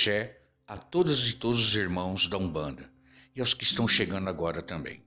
[0.00, 2.90] axé a todas e todos os irmãos da Umbanda
[3.36, 5.02] e aos que estão chegando agora também.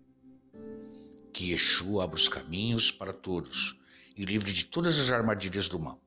[1.33, 3.75] Que Exu abra os caminhos para todos
[4.15, 5.99] e livre de todas as armadilhas do mal.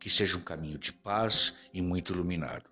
[0.00, 2.68] Que seja um caminho de paz e muito iluminado.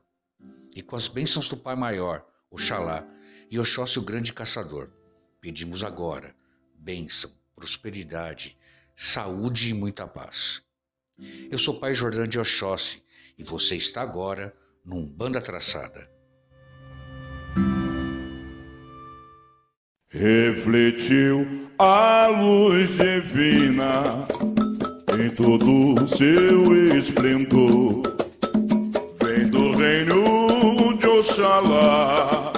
[0.75, 3.07] E com as bênçãos do Pai Maior, Oxalá
[3.49, 4.91] e Oxóssi o Grande Caçador,
[5.41, 6.35] pedimos agora
[6.75, 8.59] bênção, prosperidade,
[8.97, 10.63] saúde e muita paz.
[11.49, 13.01] Eu sou Pai Jordão de Oxóssi
[13.39, 14.53] e você está agora
[14.87, 16.17] num Banda Traçada.
[20.17, 21.47] refletiu
[21.79, 24.27] a luz divina
[25.19, 28.03] em todo o seu esplendor.
[29.23, 32.53] Vem do reino de Oxalá,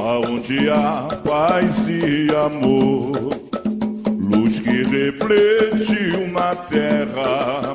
[0.00, 3.36] aonde há paz e amor.
[4.18, 7.72] Luz que refletiu na terra,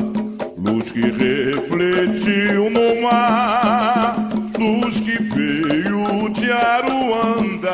[0.57, 4.00] luz que refletiu no mar,
[4.61, 7.70] luz que veio de Aruanda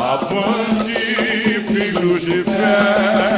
[0.00, 0.94] Avante,
[1.68, 3.29] filhos de fé,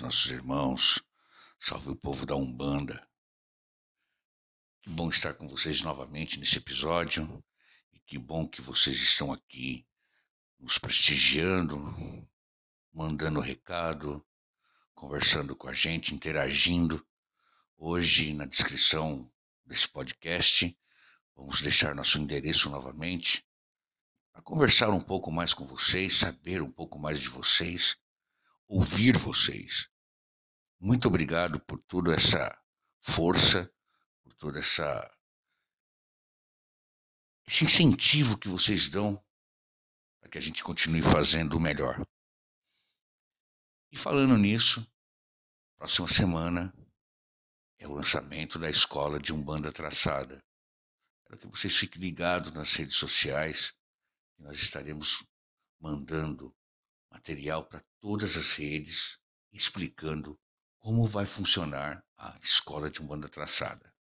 [0.00, 1.02] nossos irmãos,
[1.58, 3.06] salve o povo da Umbanda.
[4.80, 7.44] Que bom estar com vocês novamente nesse episódio
[7.92, 9.86] e que bom que vocês estão aqui
[10.58, 11.78] nos prestigiando,
[12.90, 14.24] mandando recado,
[14.94, 17.06] conversando com a gente, interagindo.
[17.76, 19.30] Hoje, na descrição
[19.66, 20.74] desse podcast,
[21.36, 23.44] vamos deixar nosso endereço novamente
[24.32, 27.98] para conversar um pouco mais com vocês, saber um pouco mais de vocês,
[28.70, 29.90] ouvir vocês.
[30.78, 32.56] Muito obrigado por toda essa
[33.00, 33.68] força,
[34.22, 35.12] por toda essa
[37.48, 39.20] esse incentivo que vocês dão
[40.20, 42.00] para que a gente continue fazendo o melhor.
[43.90, 44.88] E falando nisso,
[45.76, 46.72] próxima semana
[47.76, 50.40] é o lançamento da escola de Umbanda Traçada.
[51.26, 53.74] Quero que vocês fiquem ligados nas redes sociais,
[54.38, 55.26] nós estaremos
[55.80, 56.54] mandando
[57.10, 59.18] material para todas as redes,
[59.52, 60.38] explicando
[60.78, 63.92] como vai funcionar a escola de Umbanda Traçada.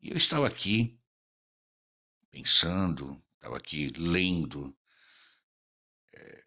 [0.00, 1.00] E eu estava aqui
[2.30, 4.76] pensando, estava aqui lendo,
[6.12, 6.44] é,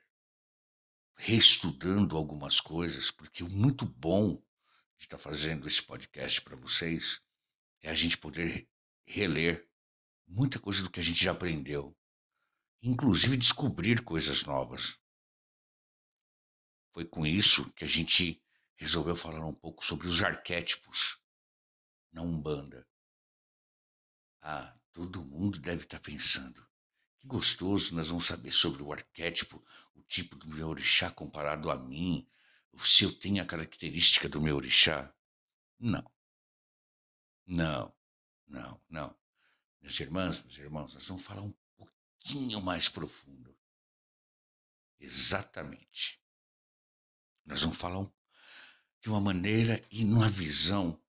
[1.15, 4.35] reestudando algumas coisas, porque o muito bom
[4.97, 7.21] de estar fazendo esse podcast para vocês
[7.81, 8.69] é a gente poder
[9.05, 9.67] reler
[10.27, 11.96] muita coisa do que a gente já aprendeu,
[12.81, 14.99] inclusive descobrir coisas novas.
[16.93, 18.41] foi com isso que a gente
[18.75, 21.19] resolveu falar um pouco sobre os arquétipos
[22.11, 22.87] na Umbanda.
[24.41, 26.65] Ah, todo mundo deve estar pensando.
[27.19, 29.63] Que gostoso, nós vamos saber sobre o arquétipo,
[29.93, 32.27] o tipo do meu orixá comparado a mim,
[32.79, 35.13] se eu tenho a característica do meu orixá.
[35.79, 36.11] Não.
[37.45, 37.93] Não,
[38.47, 39.15] não, não.
[39.81, 41.53] Meus irmãos, meus irmãos, nós vamos falar um
[42.17, 43.55] pouquinho mais profundo.
[44.99, 46.21] Exatamente.
[47.45, 48.09] Nós vamos falar
[49.01, 51.01] de uma maneira e numa visão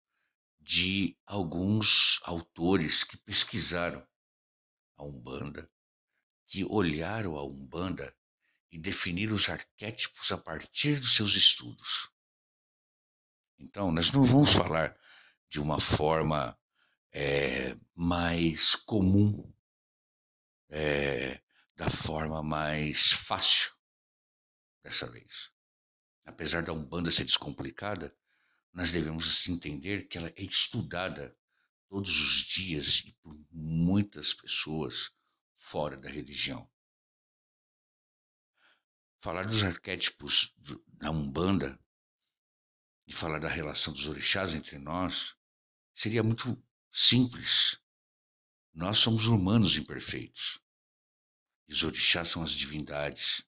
[0.60, 4.06] de alguns autores que pesquisaram
[4.96, 5.70] a Umbanda,
[6.46, 8.14] que olharam a Umbanda
[8.70, 12.10] e definiram os arquétipos a partir dos seus estudos.
[13.58, 14.96] Então, nós não vamos falar
[15.48, 16.56] de uma forma
[17.10, 19.50] é, mais comum,
[20.68, 21.40] é,
[21.76, 23.72] da forma mais fácil
[24.82, 25.52] dessa vez.
[26.24, 28.14] Apesar da Umbanda ser descomplicada,
[28.72, 31.36] nós devemos entender que ela é estudada
[31.88, 35.10] todos os dias e por muitas pessoas
[35.56, 36.70] fora da religião.
[39.20, 40.54] Falar dos arquétipos
[40.86, 41.78] da Umbanda
[43.06, 45.34] e falar da relação dos orixás entre nós
[45.94, 46.62] seria muito
[46.92, 47.80] simples.
[48.74, 50.60] Nós somos humanos imperfeitos.
[51.68, 53.46] E os orixás são as divindades.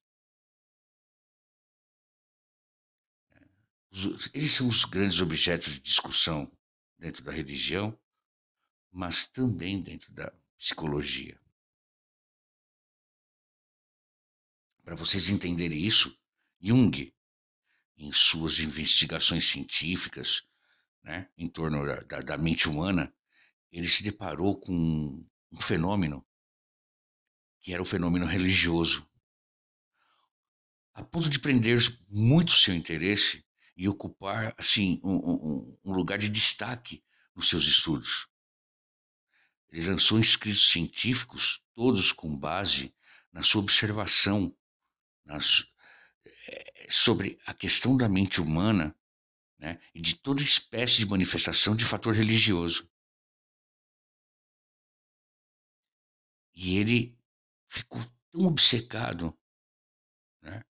[4.33, 6.51] Eles são os grandes objetos de discussão
[6.99, 7.99] dentro da religião,
[8.93, 11.41] mas também dentro da psicologia.
[14.85, 16.17] Para vocês entenderem isso,
[16.61, 17.15] Jung,
[17.97, 20.43] em suas investigações científicas
[21.03, 23.13] né, em torno da, da mente humana,
[23.71, 26.25] ele se deparou com um fenômeno
[27.61, 29.07] que era o fenômeno religioso.
[30.95, 31.79] A ponto de prender
[32.09, 33.45] muito seu interesse
[33.77, 37.03] e ocupar assim um, um, um lugar de destaque
[37.35, 38.27] nos seus estudos.
[39.71, 42.95] Ele lançou escritos científicos, todos com base
[43.33, 44.55] na sua observação
[45.25, 45.65] nas,
[46.49, 48.95] eh, sobre a questão da mente humana
[49.59, 52.90] né, e de toda espécie de manifestação de fator religioso.
[56.63, 57.19] E ele
[57.71, 59.35] ficou tão obcecado,
[60.43, 60.63] né?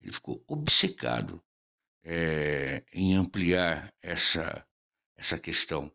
[0.00, 1.40] ele ficou obcecado
[2.02, 4.66] é, em ampliar essa,
[5.14, 5.94] essa questão,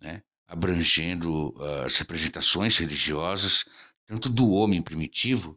[0.00, 0.24] né?
[0.44, 3.64] abrangendo uh, as representações religiosas,
[4.04, 5.56] tanto do homem primitivo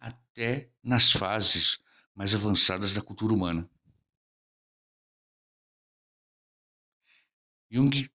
[0.00, 1.78] até nas fases
[2.16, 3.70] mais avançadas da cultura humana.
[7.70, 8.10] Jung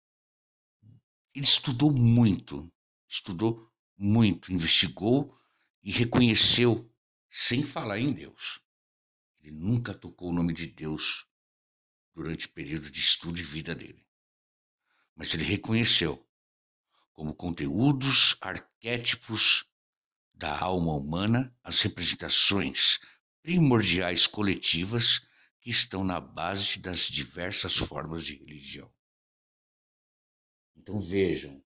[1.37, 2.74] ele estudou muito
[3.15, 5.39] estudou muito, investigou
[5.83, 6.91] e reconheceu,
[7.29, 8.61] sem falar em Deus.
[9.41, 11.27] Ele nunca tocou o nome de Deus
[12.15, 14.05] durante o período de estudo e vida dele.
[15.15, 16.27] Mas ele reconheceu
[17.13, 19.65] como conteúdos arquétipos
[20.33, 22.99] da alma humana as representações
[23.43, 25.21] primordiais coletivas
[25.61, 28.93] que estão na base das diversas formas de religião.
[30.77, 31.64] Então vejam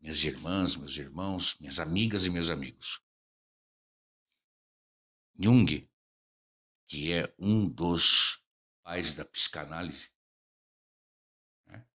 [0.00, 3.00] minhas irmãs, meus irmãos, minhas amigas e meus amigos.
[5.38, 5.88] Jung,
[6.86, 8.42] que é um dos
[8.82, 10.10] pais da psicanálise,
[11.66, 11.86] né?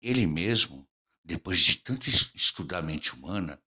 [0.00, 0.88] ele mesmo,
[1.22, 3.62] depois de tanto estudar a mente humana,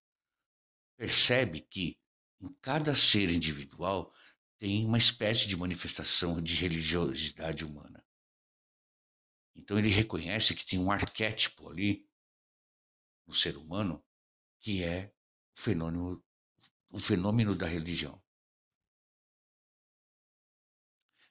[0.97, 1.99] percebe que
[2.41, 4.13] em cada ser individual
[4.57, 8.03] tem uma espécie de manifestação de religiosidade humana.
[9.55, 12.06] Então ele reconhece que tem um arquétipo ali
[13.27, 14.03] no ser humano,
[14.59, 15.13] que é
[15.55, 16.23] o fenômeno,
[16.89, 18.21] o fenômeno da religião.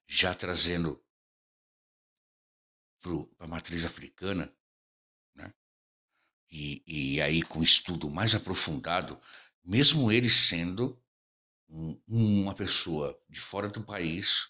[0.06, 1.02] Já trazendo
[3.00, 4.54] para a matriz africana,
[5.34, 5.52] né?
[6.50, 9.20] E, e aí com estudo mais aprofundado,
[9.64, 11.02] mesmo ele sendo
[11.68, 14.48] um, uma pessoa de fora do país,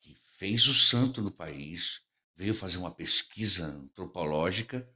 [0.00, 2.04] que fez o santo no país,
[2.36, 4.88] veio fazer uma pesquisa antropológica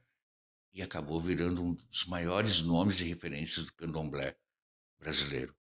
[0.73, 4.37] e acabou virando um dos maiores nomes e referências do candomblé
[4.99, 5.55] brasileiro.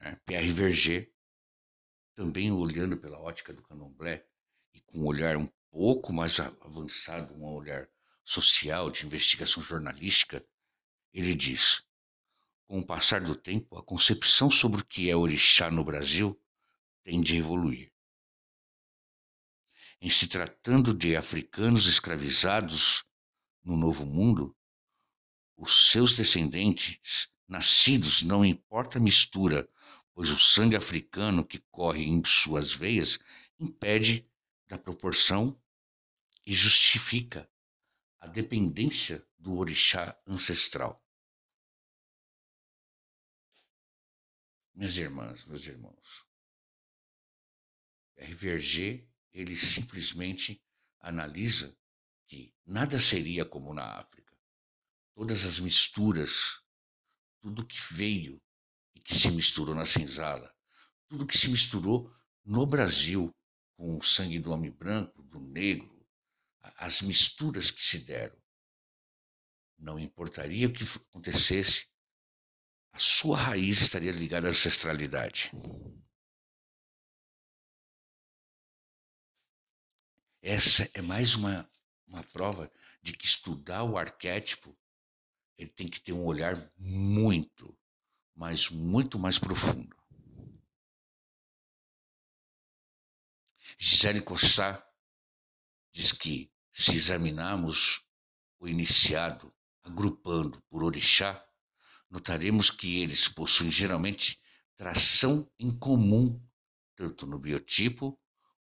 [0.00, 0.18] Né?
[0.24, 1.12] Pierre Verger,
[2.14, 4.26] também olhando pela ótica do candomblé
[4.72, 7.88] e com um olhar um pouco mais avançado, um olhar
[8.24, 10.44] social, de investigação jornalística,
[11.12, 11.84] ele diz:
[12.66, 16.40] com o passar do tempo, a concepção sobre o que é orixá no Brasil
[17.04, 17.92] tende a evoluir.
[20.00, 23.04] Em se tratando de africanos escravizados
[23.64, 24.56] no Novo Mundo,
[25.56, 29.68] os seus descendentes, nascidos não importa a mistura
[30.14, 33.18] pois o sangue africano que corre em suas veias
[33.58, 34.28] impede
[34.66, 35.60] da proporção
[36.44, 37.48] e justifica
[38.20, 41.02] a dependência do orixá ancestral.
[44.74, 46.26] Minhas irmãs, meus irmãos,
[48.16, 50.62] RVRG, ele simplesmente
[51.00, 51.76] analisa
[52.32, 54.34] que nada seria como na África.
[55.14, 56.62] Todas as misturas,
[57.42, 58.40] tudo que veio
[58.94, 60.50] e que se misturou na senzala,
[61.08, 62.10] tudo que se misturou
[62.42, 63.30] no Brasil
[63.76, 66.06] com o sangue do homem branco, do negro,
[66.78, 68.40] as misturas que se deram.
[69.78, 71.86] Não importaria o que acontecesse,
[72.94, 75.50] a sua raiz estaria ligada à ancestralidade.
[80.40, 81.70] Essa é mais uma,
[82.12, 82.70] uma prova
[83.02, 84.76] de que estudar o arquétipo
[85.56, 87.76] ele tem que ter um olhar muito,
[88.34, 89.96] mas muito mais profundo.
[93.78, 94.86] Gisele Cossá
[95.92, 98.02] diz que se examinarmos
[98.58, 101.44] o iniciado agrupando por orixá,
[102.10, 104.40] notaremos que eles possuem geralmente
[104.76, 106.40] tração em comum,
[106.94, 108.18] tanto no biotipo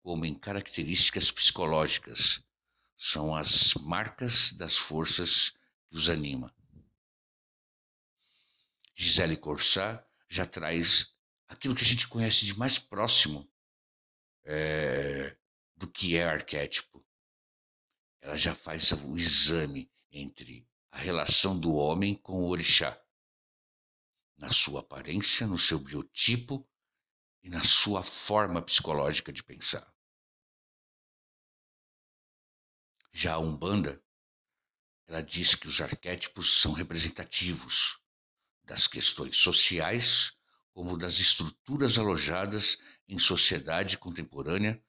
[0.01, 2.43] como em características psicológicas.
[3.01, 5.51] São as marcas das forças
[5.87, 6.53] que os anima.
[8.93, 11.15] Gisele Corsá já traz
[11.47, 13.49] aquilo que a gente conhece de mais próximo
[14.43, 15.33] é,
[15.77, 17.01] do que é arquétipo.
[18.19, 23.01] Ela já faz o exame entre a relação do homem com o orixá,
[24.37, 26.69] na sua aparência, no seu biotipo
[27.41, 29.89] e na sua forma psicológica de pensar.
[33.11, 34.01] Já a Umbanda,
[35.07, 37.99] ela diz que os arquétipos são representativos
[38.63, 40.33] das questões sociais
[40.71, 44.81] como das estruturas alojadas em sociedade contemporânea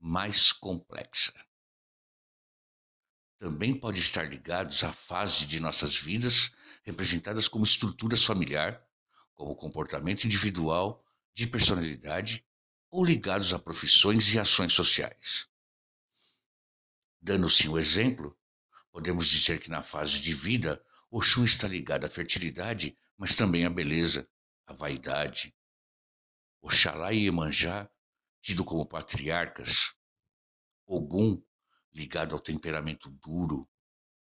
[0.00, 1.32] mais complexa.
[3.38, 6.50] Também pode estar ligados à fase de nossas vidas
[6.82, 8.82] representadas como estruturas familiar,
[9.34, 11.04] como comportamento individual,
[11.34, 12.42] de personalidade
[12.90, 15.46] ou ligados a profissões e ações sociais.
[17.20, 18.38] Dando-se um exemplo,
[18.92, 23.70] podemos dizer que na fase de vida, Oxum está ligado à fertilidade, mas também à
[23.70, 24.28] beleza,
[24.66, 25.54] à vaidade.
[26.60, 27.90] Oxalá e Iemanjá,
[28.40, 29.94] tido como patriarcas,
[30.86, 31.42] Ogum,
[31.92, 33.68] ligado ao temperamento duro,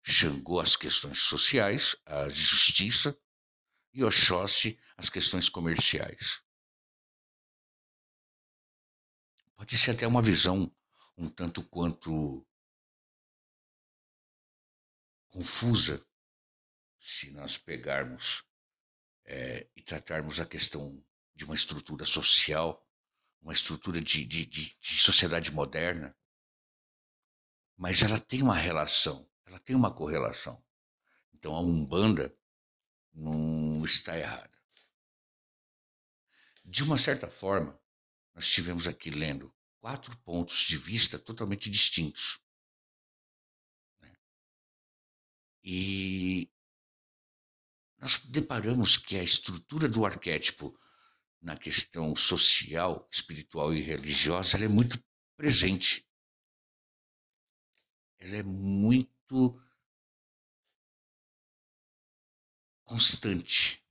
[0.01, 3.17] Xangô às questões sociais, à justiça,
[3.93, 6.41] e Oxóssi às questões comerciais.
[9.55, 10.71] Pode ser até uma visão
[11.17, 12.46] um tanto quanto
[15.37, 16.03] confusa
[16.99, 18.43] se nós pegarmos
[19.23, 20.99] é, e tratarmos a questão
[21.35, 22.83] de uma estrutura social,
[23.39, 26.17] uma estrutura de, de, de, de sociedade moderna,
[27.77, 30.59] mas ela tem uma relação, ela tem uma correlação.
[31.31, 32.35] Então a Umbanda
[33.13, 34.57] não está errada.
[36.65, 37.79] De uma certa forma,
[38.33, 42.41] nós estivemos aqui lendo quatro pontos de vista totalmente distintos.
[45.69, 46.49] E
[47.99, 50.73] nós deparamos que a estrutura do arquétipo
[51.41, 54.97] na questão social, espiritual e religiosa ela é muito
[55.35, 56.07] presente.
[58.17, 59.61] Ela é muito
[62.85, 63.85] constante.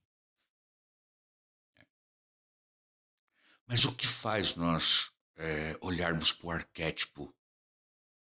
[3.66, 7.36] Mas o que faz nós é, olharmos para o arquétipo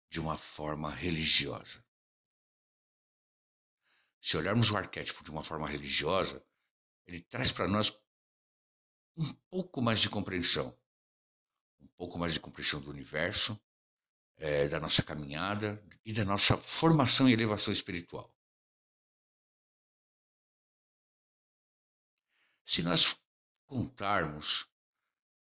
[0.10, 1.87] de uma forma religiosa?
[4.22, 6.46] Se olharmos o arquétipo de uma forma religiosa,
[7.06, 7.92] ele traz para nós
[9.16, 10.78] um pouco mais de compreensão,
[11.80, 13.60] um pouco mais de compreensão do universo,
[14.38, 18.32] é, da nossa caminhada e da nossa formação e elevação espiritual.
[22.64, 23.16] Se nós
[23.66, 24.68] contarmos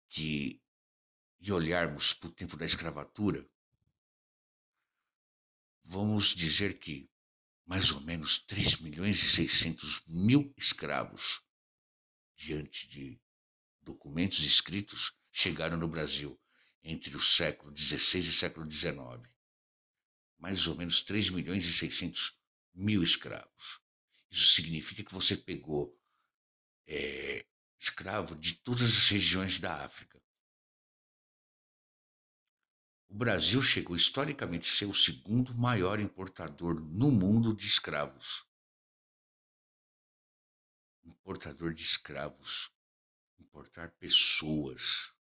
[0.08, 0.62] que
[1.40, 3.48] e olharmos para o tempo da escravatura,
[5.84, 7.08] vamos dizer que
[7.68, 11.42] mais ou menos 3 milhões e 600 mil escravos,
[12.34, 13.20] diante de
[13.82, 16.40] documentos escritos, chegaram no Brasil
[16.82, 18.96] entre o século XVI e século XIX.
[20.38, 22.38] Mais ou menos 3 milhões e 600
[22.74, 23.80] mil escravos.
[24.30, 25.94] Isso significa que você pegou
[26.86, 27.44] é,
[27.78, 30.17] escravo de todas as regiões da África.
[33.08, 38.44] O Brasil chegou historicamente a ser o segundo maior importador no mundo de escravos.
[41.02, 42.70] Importador de escravos.
[43.38, 45.12] importar pessoas.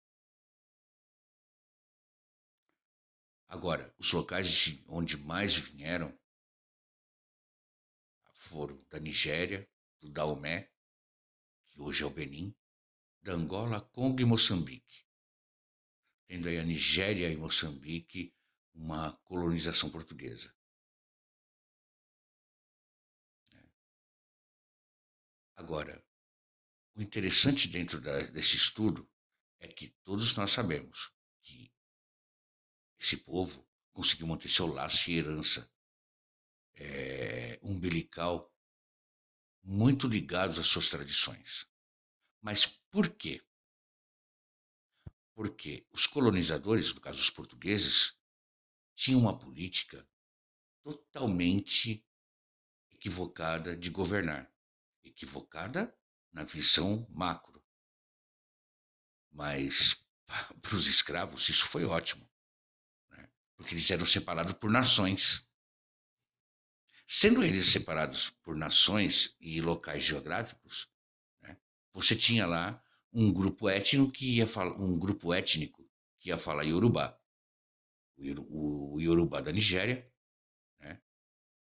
[3.49, 6.19] Agora, os locais de onde mais vieram
[8.49, 9.69] foram da Nigéria,
[10.01, 10.71] do Daomé,
[11.67, 12.55] que hoje é o Benin,
[13.23, 15.06] da Angola, Congo e Moçambique.
[16.27, 18.35] Tendo aí a Nigéria e Moçambique
[18.75, 20.55] uma colonização portuguesa.
[25.57, 26.05] Agora,
[26.95, 29.09] o interessante dentro da, desse estudo
[29.59, 31.11] é que todos nós sabemos
[31.43, 31.73] que
[32.99, 35.71] esse povo conseguiu manter seu laço e herança
[36.75, 38.53] é, umbilical
[39.63, 41.67] muito ligados às suas tradições.
[42.41, 43.43] Mas por quê?
[45.37, 48.17] Porque os colonizadores, no caso os portugueses,
[48.95, 50.09] tinham uma política
[50.83, 52.03] totalmente
[52.91, 54.51] equivocada de governar.
[55.05, 55.95] Equivocada
[56.33, 57.63] na visão macro.
[59.31, 62.27] Mas para os escravos isso foi ótimo,
[63.11, 63.31] né?
[63.57, 65.47] porque eles eram separados por nações.
[67.07, 70.89] Sendo eles separados por nações e locais geográficos,
[71.43, 71.61] né,
[71.93, 72.83] você tinha lá
[73.17, 75.89] um grupo étnico que ia falar, um grupo étnico
[76.21, 77.19] que ia falar Yorubá,
[78.19, 80.07] o, o Yorubá da Nigéria,
[80.79, 81.01] né,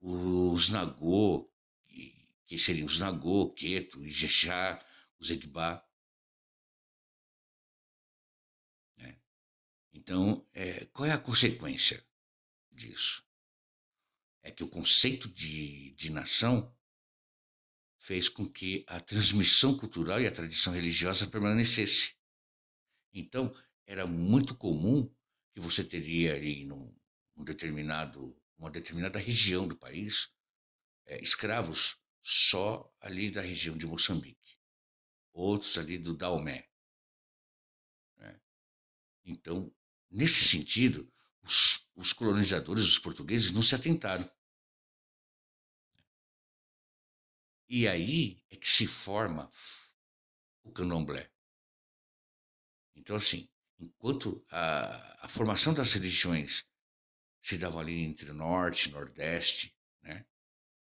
[0.01, 1.51] os Nagô,
[2.47, 4.83] que seriam os Nagô, Queto, Ijexá,
[5.19, 5.85] os Egbá.
[8.97, 9.19] Né.
[9.93, 12.03] Então, é, qual é a consequência
[12.71, 13.25] disso?
[14.45, 16.71] é que o conceito de, de nação
[18.05, 22.15] fez com que a transmissão cultural e a tradição religiosa permanecesse.
[23.11, 23.51] Então,
[23.87, 25.11] era muito comum
[25.51, 26.95] que você teria ali num,
[27.35, 30.29] num determinado, uma determinada região do país
[31.07, 34.59] é, escravos só ali da região de Moçambique,
[35.33, 36.69] outros ali do Daomé.
[38.17, 38.39] Né?
[39.23, 39.73] Então,
[40.11, 44.29] nesse sentido, os, os colonizadores, os portugueses, não se atentaram.
[47.77, 49.51] E aí é que se forma
[50.63, 51.29] o candomblé.
[52.95, 56.65] Então, assim, enquanto a, a formação das religiões
[57.41, 60.25] se dava ali entre norte e nordeste, né?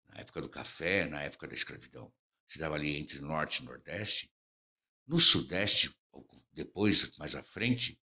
[0.09, 2.13] na época do café, na época da escravidão,
[2.49, 4.29] se dava ali entre norte e nordeste,
[5.07, 5.97] no sudeste,
[6.51, 7.97] depois, mais à frente,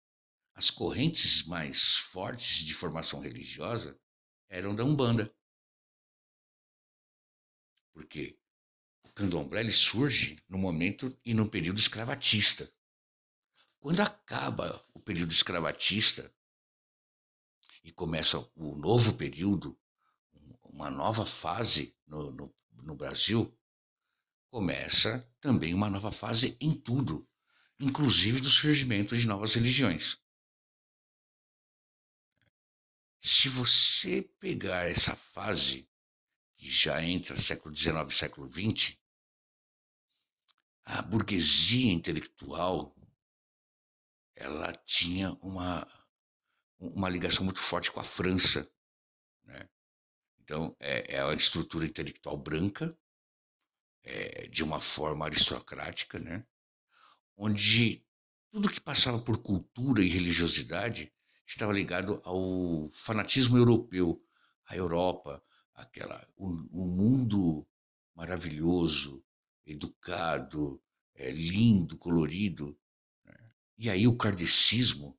[0.54, 4.00] as correntes mais fortes de formação religiosa
[4.48, 5.30] eram da Umbanda.
[7.92, 8.38] Porque
[9.19, 12.71] candomblé ele surge no momento e no período escravatista.
[13.77, 16.34] Quando acaba o período escravatista
[17.84, 19.77] e começa o novo período,
[20.63, 23.53] uma nova fase no, no, no Brasil,
[24.49, 27.27] começa também uma nova fase em tudo,
[27.77, 30.17] inclusive do surgimento de novas religiões.
[33.19, 35.86] Se você pegar essa fase,
[36.55, 38.99] que já entra século XIX século XX,
[40.89, 42.95] a burguesia intelectual
[44.36, 45.88] ela tinha uma,
[46.80, 48.67] uma ligação muito forte com a França.
[49.43, 49.69] Né?
[50.39, 52.97] Então, é, é a estrutura intelectual branca,
[54.04, 56.43] é, de uma forma aristocrática, né?
[57.38, 58.04] onde
[58.49, 61.13] tudo que passava por cultura e religiosidade
[61.45, 64.19] estava ligado ao fanatismo europeu,
[64.65, 65.43] a Europa,
[65.75, 67.67] aquela, o, o mundo
[68.15, 69.23] maravilhoso,
[69.71, 70.82] educado,
[71.13, 72.77] é, lindo, colorido.
[73.23, 73.51] Né?
[73.77, 75.17] E aí o kardecismo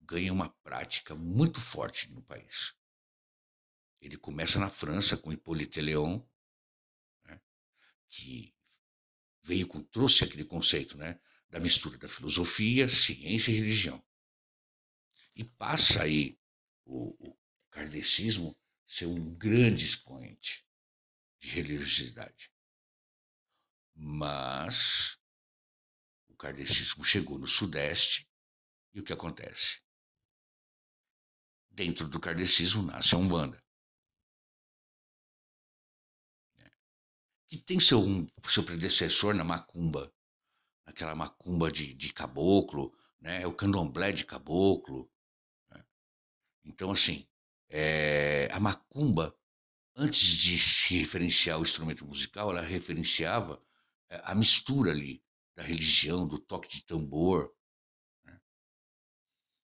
[0.00, 2.74] ganha uma prática muito forte no país.
[4.00, 6.22] Ele começa na França com Hippolyte Léon,
[7.24, 7.40] né?
[8.08, 8.54] que
[9.42, 11.20] veio com, trouxe aquele conceito né?
[11.50, 14.02] da mistura da filosofia, ciência e religião.
[15.34, 16.38] E passa aí
[16.84, 17.38] o, o
[17.70, 18.56] kardecismo
[18.86, 20.66] ser um grande expoente
[21.38, 22.50] de religiosidade.
[24.00, 25.18] Mas
[26.28, 28.28] o kardecismo chegou no Sudeste
[28.94, 29.80] e o que acontece?
[31.68, 33.60] Dentro do kardecismo nasce a Umbanda.
[37.48, 38.00] Que tem seu,
[38.46, 40.14] seu predecessor na macumba,
[40.86, 43.44] aquela macumba de, de caboclo, né?
[43.48, 45.10] o candomblé de caboclo.
[45.70, 45.84] Né?
[46.64, 47.26] Então, assim,
[47.68, 49.36] é, a macumba,
[49.96, 53.67] antes de se referenciar o instrumento musical, ela referenciava é,
[54.10, 55.22] a mistura ali
[55.56, 57.52] da religião, do toque de tambor.
[58.24, 58.40] Né?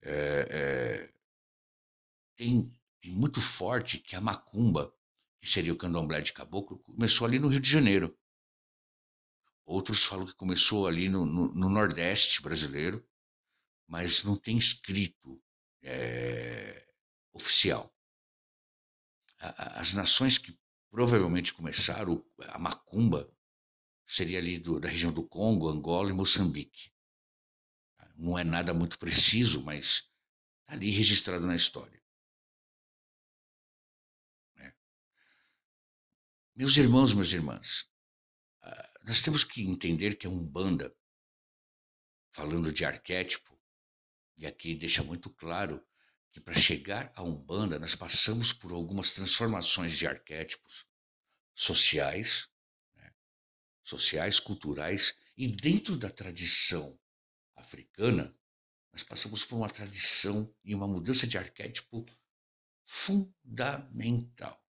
[0.03, 1.13] É, é,
[2.37, 2.69] tem,
[3.01, 4.93] tem, muito forte que a macumba,
[5.41, 8.17] que seria o candomblé de caboclo, começou ali no Rio de Janeiro.
[9.65, 13.07] outros falam que começou ali no, no, no Nordeste brasileiro,
[13.87, 15.43] mas não tem escrito
[15.83, 16.87] é,
[17.33, 17.95] oficial.
[19.39, 20.59] As nações que
[20.91, 23.31] provavelmente começaram, a macumba,
[24.09, 26.91] seria ali do, da região do Congo, Angola e Moçambique.
[28.17, 30.09] Não é nada muito preciso, mas
[30.63, 32.03] está ali registrado na história.
[34.57, 34.75] Né?
[36.57, 37.87] Meus irmãos, minhas irmãs,
[38.63, 40.97] ah, nós temos que entender que a Umbanda,
[42.33, 43.61] falando de arquétipo,
[44.39, 45.87] e aqui deixa muito claro
[46.33, 50.87] que para chegar à Umbanda nós passamos por algumas transformações de arquétipos
[51.55, 52.49] sociais?
[53.89, 56.99] Sociais, culturais, e dentro da tradição
[57.57, 58.37] africana,
[58.93, 62.05] nós passamos por uma tradição e uma mudança de arquétipo
[62.85, 64.63] fundamental.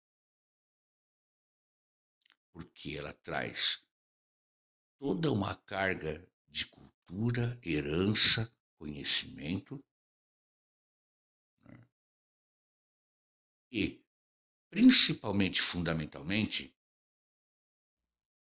[2.52, 3.84] Porque ela traz
[4.98, 9.82] toda uma carga de cultura, herança, conhecimento
[11.62, 11.88] né?
[13.70, 14.04] e,
[14.70, 16.74] principalmente, fundamentalmente,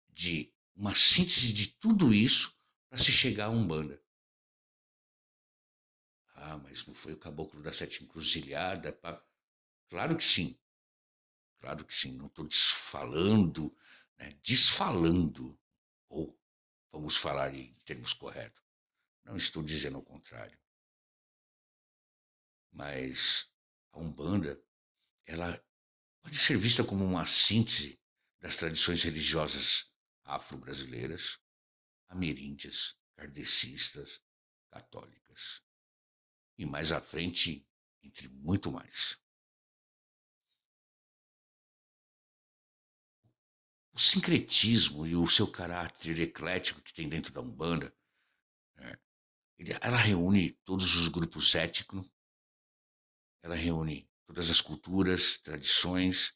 [0.10, 2.54] de uma síntese de tudo isso
[2.90, 4.02] para se chegar a Umbanda.
[6.36, 8.92] Ah, mas não foi o caboclo da sete encruzilhada?
[9.90, 10.60] Claro que sim.
[11.60, 12.12] Claro que sim.
[12.18, 13.76] Não estou desfalando,
[14.18, 14.30] né?
[14.44, 15.58] desfalando,
[16.10, 16.38] ou
[16.92, 18.64] vamos falar em termos corretos.
[19.24, 20.60] Não estou dizendo o contrário.
[22.72, 23.50] Mas
[23.94, 24.62] a Umbanda,
[25.26, 25.64] ela
[26.22, 28.00] pode ser vista como uma síntese
[28.40, 29.90] das tradições religiosas
[30.26, 31.40] afro-brasileiras,
[32.10, 34.22] ameríndias, kardecistas,
[34.70, 35.62] católicas.
[36.58, 37.66] E mais à frente,
[38.04, 39.20] entre muito mais.
[43.94, 47.96] O sincretismo e o seu caráter eclético que tem dentro da Umbanda,
[48.76, 49.00] né,
[49.82, 52.06] ela reúne todos os grupos étnicos,
[53.42, 56.36] ela reúne todas as culturas, tradições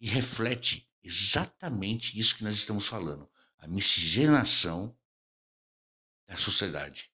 [0.00, 4.98] e reflete exatamente isso que nós estamos falando, a miscigenação
[6.26, 7.12] da sociedade.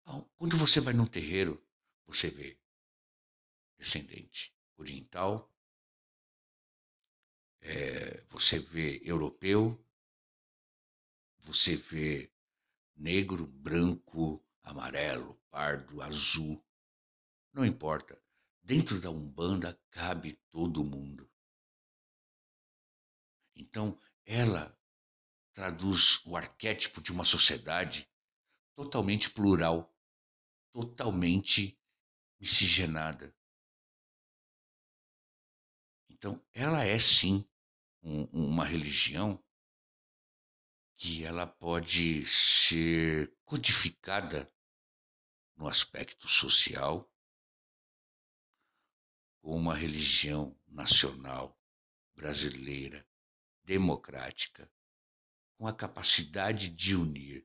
[0.00, 1.62] Então, quando você vai num terreiro,
[2.06, 2.58] você vê
[3.78, 5.52] descendente oriental,
[7.60, 9.84] é, você vê europeu,
[11.40, 12.32] você vê
[12.96, 16.64] negro, branco, amarelo, pardo, azul,
[17.52, 18.21] não importa.
[18.74, 21.30] Dentro da Umbanda cabe todo mundo.
[23.54, 24.74] Então, ela
[25.52, 28.10] traduz o arquétipo de uma sociedade
[28.74, 29.94] totalmente plural,
[30.72, 31.78] totalmente
[32.40, 33.36] miscigenada.
[36.08, 37.46] Então, ela é sim
[38.02, 39.38] um, uma religião
[40.96, 44.50] que ela pode ser codificada
[45.58, 47.11] no aspecto social
[49.42, 51.60] com uma religião nacional
[52.14, 53.04] brasileira,
[53.64, 54.70] democrática,
[55.58, 57.44] com a capacidade de unir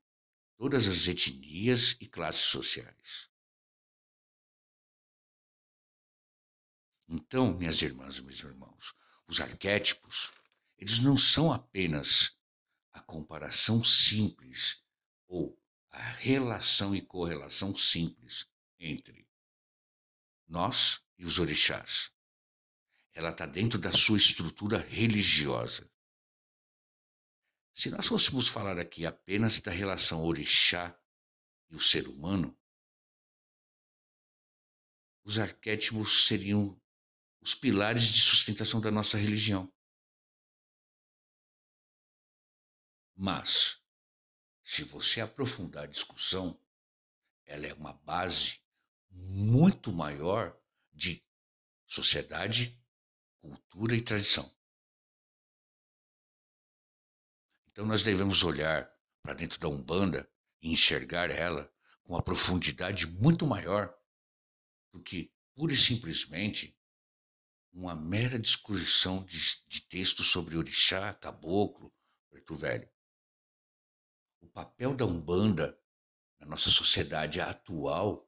[0.55, 3.29] todas as etnias e classes sociais.
[7.09, 8.93] Então, minhas irmãs e meus irmãos,
[9.27, 10.31] os arquétipos,
[10.77, 12.37] eles não são apenas
[12.91, 14.83] a comparação simples
[15.27, 18.47] ou a relação e correlação simples
[18.79, 19.26] entre
[20.47, 22.11] nós e os orixás.
[23.13, 25.89] Ela está dentro da sua estrutura religiosa.
[27.73, 30.97] Se nós fôssemos falar aqui apenas da relação orixá
[31.69, 32.57] e o ser humano,
[35.23, 36.79] os arquétipos seriam
[37.41, 39.71] os pilares de sustentação da nossa religião.
[43.15, 43.81] Mas,
[44.63, 46.59] se você aprofundar a discussão,
[47.45, 48.61] ela é uma base
[49.17, 50.55] muito maior
[50.93, 51.23] de
[51.85, 52.79] sociedade,
[53.41, 54.51] cultura e tradição.
[57.71, 60.29] Então nós devemos olhar para dentro da Umbanda
[60.61, 61.71] e enxergar ela
[62.03, 63.95] com uma profundidade muito maior
[64.91, 66.77] do que pura e simplesmente
[67.71, 71.93] uma mera discussão de, de texto sobre orixá, caboclo,
[72.29, 72.89] preto velho.
[74.41, 75.79] O papel da Umbanda
[76.39, 78.26] na nossa sociedade atual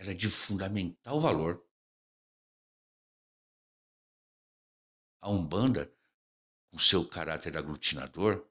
[0.00, 1.62] era de fundamental valor.
[5.20, 5.94] A Umbanda,
[6.70, 8.48] com seu caráter aglutinador,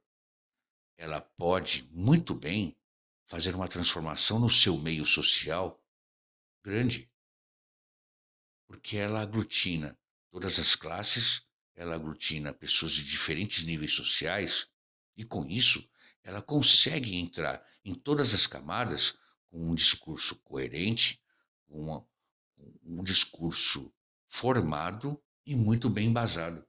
[0.96, 2.78] ela pode muito bem
[3.26, 5.84] fazer uma transformação no seu meio social
[6.64, 7.12] grande,
[8.68, 9.98] porque ela aglutina
[10.30, 14.70] todas as classes, ela aglutina pessoas de diferentes níveis sociais
[15.18, 15.90] e com isso
[16.22, 21.20] ela consegue entrar em todas as camadas com um discurso coerente,
[21.70, 22.06] com
[22.84, 23.94] um discurso
[24.28, 26.68] formado e muito bem embasado.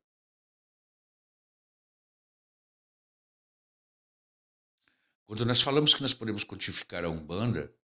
[5.25, 7.75] Quando nós falamos que nós podemos codificar a Umbanda,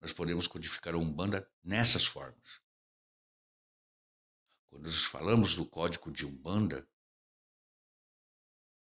[0.00, 2.60] nós podemos codificar a Umbanda nessas formas.
[4.68, 6.88] Quando nós falamos do código de Umbanda,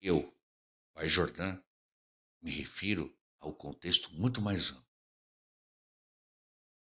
[0.00, 0.32] eu,
[0.94, 1.60] Pai Jordã,
[2.40, 4.85] me refiro ao contexto muito mais amplo.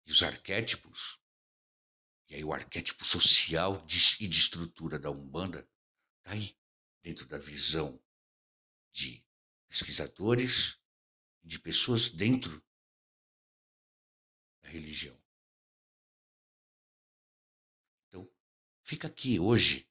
[0.07, 1.19] E os arquétipos,
[2.29, 3.85] e aí o arquétipo social
[4.21, 5.69] e de estrutura da Umbanda,
[6.19, 6.57] está aí,
[7.03, 8.01] dentro da visão
[8.93, 9.25] de
[9.69, 10.81] pesquisadores
[11.45, 12.65] de pessoas dentro
[14.63, 15.17] da religião.
[18.09, 18.29] Então,
[18.83, 19.89] fica aqui hoje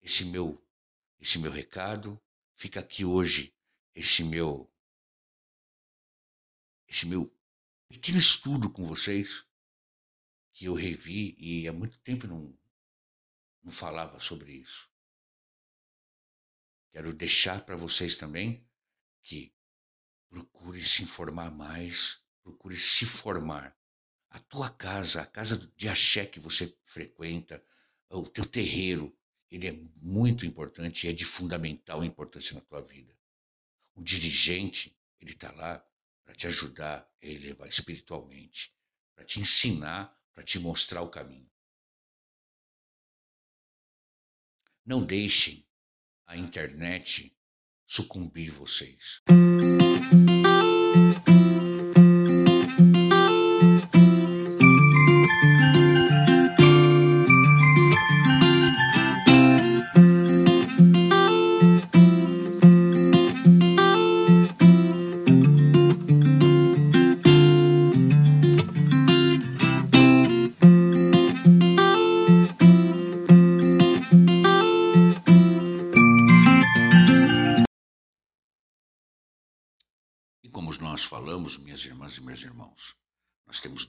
[0.00, 0.60] esse meu
[1.18, 2.22] esse meu recado,
[2.54, 3.56] fica aqui hoje
[3.94, 4.70] esse meu
[6.86, 7.33] esse meu
[7.94, 9.46] pequeno estudo com vocês
[10.52, 12.52] que eu revi e há muito tempo não
[13.62, 14.90] não falava sobre isso.
[16.92, 18.68] Quero deixar para vocês também
[19.22, 19.54] que
[20.28, 23.74] procure se informar mais, procure se formar.
[24.28, 27.64] A tua casa, a casa de axé que você frequenta,
[28.10, 29.16] o teu terreiro,
[29.50, 33.16] ele é muito importante e é de fundamental importância na tua vida.
[33.94, 35.82] O dirigente, ele está lá
[36.24, 38.74] para te ajudar a elevar espiritualmente,
[39.14, 41.50] para te ensinar, para te mostrar o caminho.
[44.84, 45.66] Não deixem
[46.26, 47.36] a internet
[47.86, 49.22] sucumbir vocês.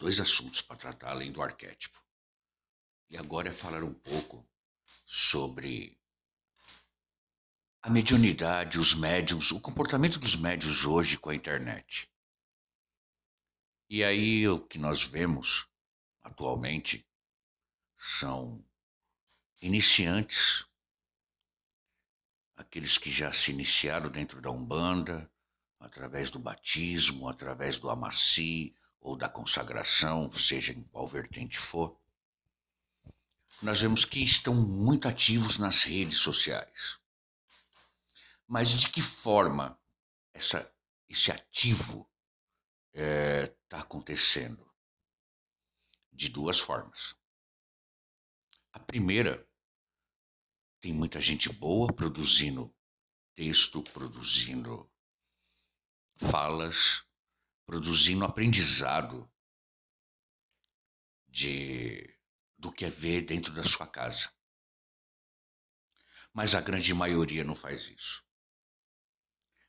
[0.06, 2.00] Dois assuntos para tratar além do arquétipo.
[3.10, 4.48] E agora é falar um pouco
[5.04, 6.00] sobre
[7.82, 12.08] a mediunidade, os médiums, o comportamento dos médiums hoje com a internet.
[13.90, 15.68] E aí o que nós vemos
[16.22, 17.04] atualmente
[17.98, 18.64] são
[19.60, 20.68] iniciantes,
[22.56, 25.28] aqueles que já se iniciaram dentro da Umbanda,
[25.80, 28.72] através do batismo, através do amaci
[29.06, 31.96] ou da consagração, seja em qual vertente for,
[33.62, 37.00] nós vemos que estão muito ativos nas redes sociais.
[38.48, 39.80] Mas de que forma
[40.34, 40.74] essa,
[41.08, 42.10] esse ativo
[42.92, 44.68] está é, tá acontecendo?
[46.12, 47.16] De duas formas.
[48.74, 49.48] A primeira,
[50.82, 52.74] tem muita gente boa produzindo
[53.36, 54.90] texto, produzindo
[56.18, 57.05] falas,
[57.66, 59.30] produzindo aprendizado
[61.28, 62.14] de
[62.58, 64.32] do que é ver dentro da sua casa.
[66.34, 68.24] Mas a grande maioria não faz isso.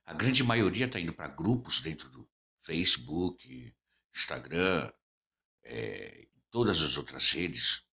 [0.04, 2.30] A grande maioria está indo para grupos dentro do
[2.64, 3.74] Facebook,
[4.14, 4.92] Instagram,
[5.64, 7.84] é, todas as outras redes,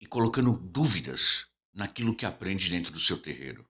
[0.00, 3.67] e colocando dúvidas naquilo que aprende dentro do seu terreiro.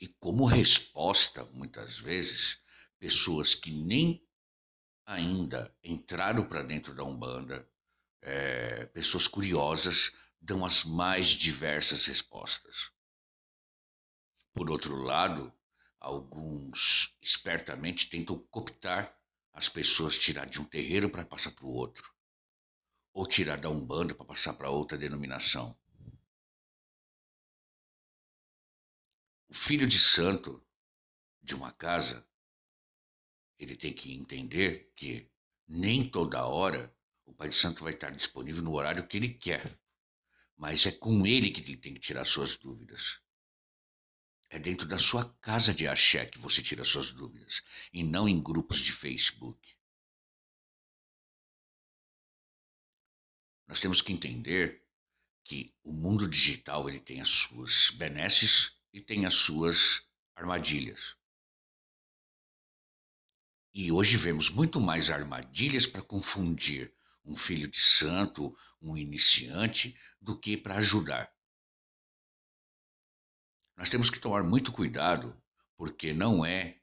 [0.00, 2.58] E como resposta, muitas vezes,
[2.98, 4.26] pessoas que nem
[5.04, 7.68] ainda entraram para dentro da Umbanda,
[8.22, 10.10] é, pessoas curiosas,
[10.40, 12.90] dão as mais diversas respostas.
[14.52, 15.52] Por outro lado,
[15.98, 19.14] alguns espertamente tentam cooptar
[19.52, 22.10] as pessoas, tirar de um terreiro para passar para o outro,
[23.12, 25.78] ou tirar da Umbanda para passar para outra denominação.
[29.50, 30.64] O filho de santo
[31.42, 32.24] de uma casa,
[33.58, 35.28] ele tem que entender que
[35.66, 39.76] nem toda hora o pai de santo vai estar disponível no horário que ele quer.
[40.56, 43.20] Mas é com ele que ele tem que tirar suas dúvidas.
[44.48, 47.60] É dentro da sua casa de axé que você tira suas dúvidas,
[47.92, 49.76] e não em grupos de Facebook.
[53.66, 54.86] Nós temos que entender
[55.42, 60.02] que o mundo digital ele tem as suas benesses e tem as suas
[60.34, 61.16] armadilhas.
[63.72, 66.92] E hoje vemos muito mais armadilhas para confundir
[67.24, 71.32] um filho de santo, um iniciante, do que para ajudar.
[73.76, 75.40] Nós temos que tomar muito cuidado,
[75.76, 76.80] porque não é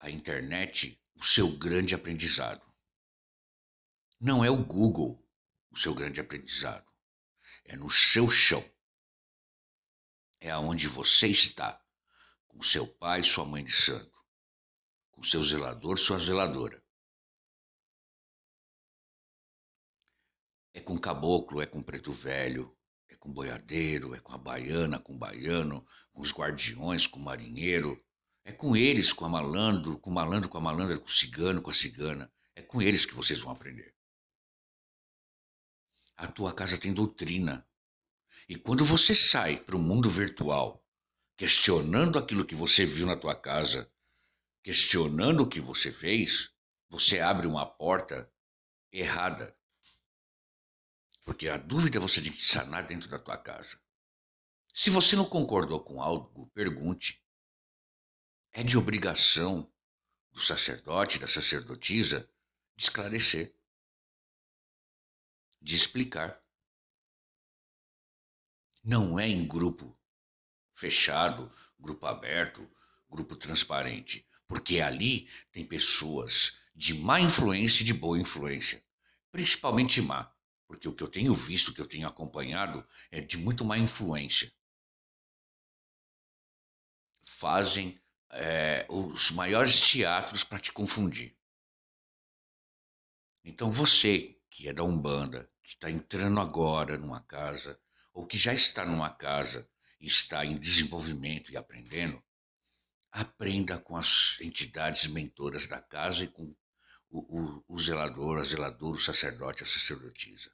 [0.00, 2.64] a internet o seu grande aprendizado.
[4.20, 5.24] Não é o Google
[5.70, 6.86] o seu grande aprendizado.
[7.64, 8.64] É no seu chão.
[10.40, 11.82] É aonde você está,
[12.46, 14.18] com seu pai, sua mãe de santo,
[15.10, 16.82] com seu zelador, sua zeladora.
[20.72, 22.76] É com caboclo, é com preto velho,
[23.08, 27.22] é com boiadeiro, é com a baiana, com o baiano, com os guardiões, com o
[27.22, 28.00] marinheiro.
[28.44, 31.60] É com eles, com a malandro, com o malandro, com a malandra, com o cigano,
[31.60, 32.32] com a cigana.
[32.54, 33.94] É com eles que vocês vão aprender.
[36.16, 37.67] A tua casa tem doutrina.
[38.48, 40.84] E quando você sai para o mundo virtual,
[41.36, 43.90] questionando aquilo que você viu na tua casa,
[44.62, 46.50] questionando o que você fez,
[46.88, 48.30] você abre uma porta
[48.90, 49.58] errada
[51.28, 53.78] porque a dúvida você tem que sanar dentro da tua casa.
[54.72, 57.22] Se você não concordou com algo, pergunte.
[58.50, 59.70] É de obrigação
[60.32, 62.26] do sacerdote, da sacerdotisa,
[62.74, 63.54] de esclarecer,
[65.60, 66.42] de explicar.
[68.84, 69.98] Não é em grupo
[70.74, 72.68] fechado, grupo aberto,
[73.10, 78.82] grupo transparente, porque ali tem pessoas de má influência e de boa influência,
[79.32, 80.32] principalmente má
[80.68, 83.78] porque o que eu tenho visto, o que eu tenho acompanhado, é de muito má
[83.78, 84.52] influência.
[87.24, 87.98] Fazem
[88.30, 91.34] é, os maiores teatros para te confundir.
[93.42, 97.80] Então você, que é da Umbanda, que está entrando agora numa casa,
[98.18, 102.20] ou que já está numa casa e está em desenvolvimento e aprendendo,
[103.12, 106.52] aprenda com as entidades mentoras da casa e com
[107.10, 110.52] o, o, o zelador, a zeladora, o sacerdote, a sacerdotisa.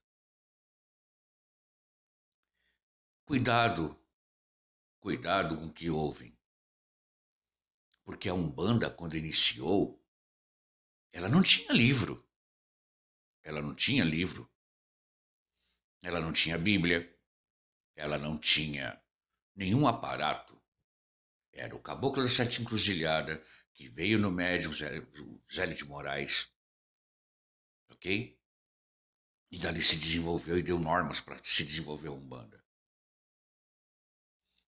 [3.24, 3.98] Cuidado,
[5.00, 6.38] cuidado com o que ouvem.
[8.05, 10.07] Porque a Umbanda, quando iniciou,
[11.11, 12.29] ela não tinha livro.
[13.42, 14.53] Ela não tinha livro.
[16.03, 17.13] Ela não tinha Bíblia.
[17.94, 19.00] Ela não tinha
[19.54, 20.61] nenhum aparato.
[21.52, 26.48] Era o caboclo da Sete Encruzilhada, que veio no médium Zélio de Moraes.
[27.90, 28.38] Ok?
[29.50, 32.64] E dali se desenvolveu e deu normas para se desenvolver a Umbanda.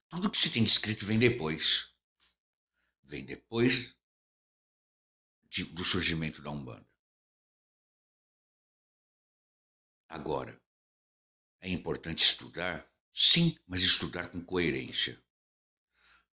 [0.09, 1.93] Tudo que se tem descrito vem depois.
[3.03, 3.97] Vem depois
[5.49, 6.89] de, do surgimento da Umbanda.
[10.09, 10.61] Agora,
[11.61, 12.89] é importante estudar?
[13.19, 15.19] Sim, mas estudar com coerência.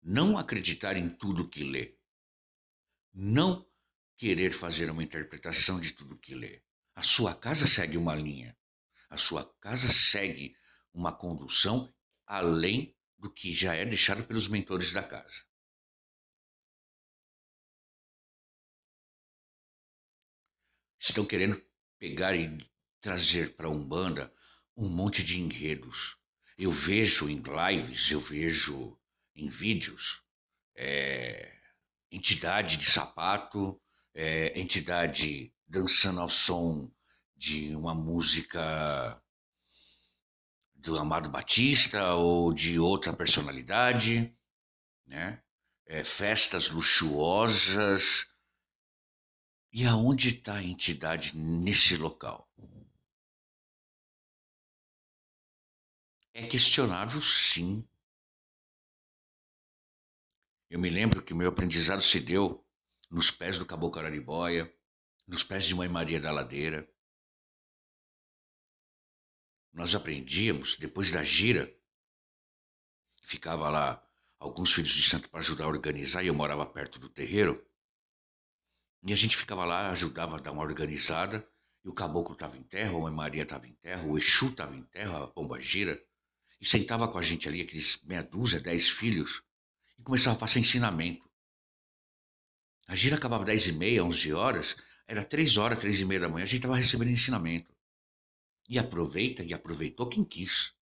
[0.01, 1.97] Não acreditar em tudo que lê.
[3.13, 3.65] Não
[4.17, 6.61] querer fazer uma interpretação de tudo que lê.
[6.93, 8.57] A sua casa segue uma linha.
[9.09, 10.57] A sua casa segue
[10.93, 11.95] uma condução
[12.27, 15.41] além do que já é deixado pelos mentores da casa.
[20.99, 21.65] Estão querendo
[21.97, 22.57] pegar e
[22.99, 24.33] trazer para a Umbanda
[24.75, 26.21] um monte de enredos.
[26.57, 28.97] Eu vejo em lives, eu vejo
[29.35, 30.21] em vídeos,
[30.75, 31.51] é,
[32.11, 33.79] entidade de sapato,
[34.13, 36.91] é, entidade dançando ao som
[37.35, 39.19] de uma música
[40.75, 44.33] do Amado Batista ou de outra personalidade,
[45.07, 45.41] né?
[45.85, 48.27] É, festas luxuosas.
[49.71, 52.47] E aonde está a entidade nesse local?
[56.33, 57.87] É questionável, sim.
[60.67, 62.65] Eu me lembro que meu aprendizado se deu
[63.09, 64.73] nos pés do Caboclo Araribóia,
[65.27, 66.89] nos pés de Mãe Maria da Ladeira,
[69.71, 71.71] nós aprendíamos, depois da gira,
[73.21, 74.03] ficava lá
[74.39, 77.63] alguns filhos de santo para ajudar a organizar, e eu morava perto do terreiro,
[79.03, 81.47] e a gente ficava lá, ajudava a dar uma organizada,
[81.83, 84.75] e o caboclo estava em terra, a mãe Maria estava em terra, o Exu estava
[84.75, 86.03] em terra, a pomba gira,
[86.63, 89.43] e sentava com a gente ali, aqueles meia dúzia, dez filhos,
[89.99, 91.29] e começava a passar ensinamento.
[92.87, 96.29] A gira acabava dez e meia, onze horas, era três horas, três e meia da
[96.29, 97.69] manhã, a gente estava recebendo ensinamento.
[98.69, 100.73] E aproveita e aproveitou quem quis.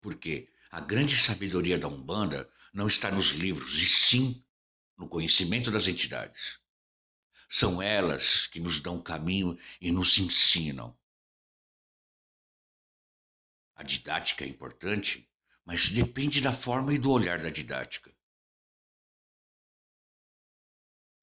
[0.00, 4.44] Porque a grande sabedoria da Umbanda não está nos livros, e sim
[4.96, 6.60] no conhecimento das entidades.
[7.48, 10.96] São elas que nos dão caminho e nos ensinam.
[13.78, 15.30] A didática é importante,
[15.64, 18.12] mas depende da forma e do olhar da didática.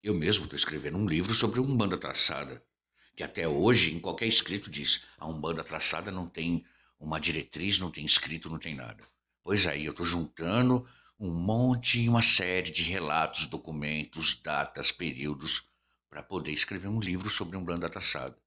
[0.01, 2.65] Eu mesmo estou escrevendo um livro sobre Umbanda traçada,
[3.13, 6.65] que até hoje, em qualquer escrito, diz a Umbanda traçada não tem
[6.97, 9.03] uma diretriz, não tem escrito, não tem nada.
[9.43, 10.87] Pois aí, eu estou juntando
[11.19, 15.67] um monte e uma série de relatos, documentos, datas, períodos,
[16.09, 18.41] para poder escrever um livro sobre Umbanda traçada.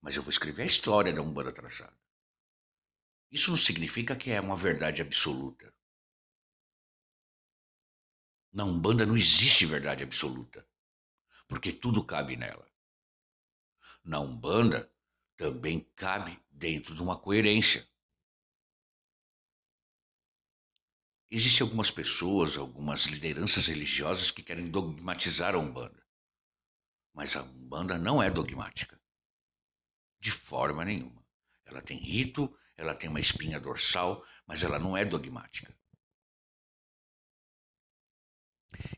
[0.00, 2.00] Mas eu vou escrever a história da Umbanda traçada.
[3.30, 5.72] Isso não significa que é uma verdade absoluta.
[8.52, 10.66] Na Umbanda não existe verdade absoluta,
[11.46, 12.68] porque tudo cabe nela.
[14.02, 14.92] Na Umbanda
[15.36, 17.88] também cabe dentro de uma coerência.
[21.30, 26.04] Existem algumas pessoas, algumas lideranças religiosas que querem dogmatizar a Umbanda.
[27.14, 29.00] Mas a Umbanda não é dogmática.
[30.18, 31.19] De forma nenhuma.
[31.70, 35.72] Ela tem rito, ela tem uma espinha dorsal, mas ela não é dogmática.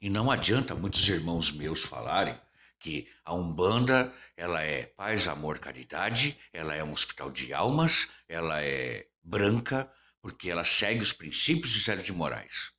[0.00, 2.38] E não adianta muitos irmãos meus falarem
[2.78, 8.60] que a Umbanda, ela é paz, amor, caridade, ela é um hospital de almas, ela
[8.62, 12.72] é branca, porque ela segue os princípios de Zé de Moraes.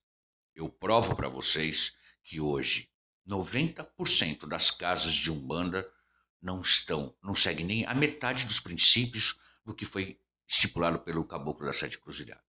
[0.55, 2.89] Eu provo para vocês que hoje
[3.29, 5.87] 90% das casas de Umbanda
[6.41, 11.65] não estão, não seguem nem a metade dos princípios do que foi estipulado pelo Caboclo
[11.65, 12.43] da Sete Cruzilhadas.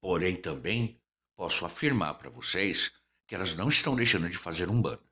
[0.00, 1.00] Porém, também
[1.34, 2.92] posso afirmar para vocês
[3.26, 5.02] que elas não estão deixando de fazer umbanda.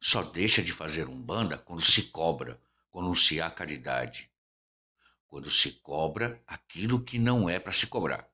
[0.00, 2.60] Só deixa de fazer umbanda quando se cobra,
[2.90, 4.30] quando se há caridade,
[5.26, 8.30] quando se cobra aquilo que não é para se cobrar.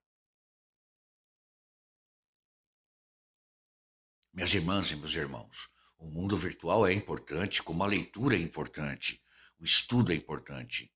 [4.33, 9.22] Minhas irmãs e meus irmãos, o mundo virtual é importante, como a leitura é importante,
[9.62, 10.92] o estudo é importante.